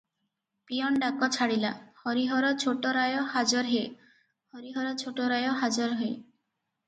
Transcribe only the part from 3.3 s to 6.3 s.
ହାଜର ହେ- ହରିହର ଛୋଟରାୟ ହାଜର ହେ!"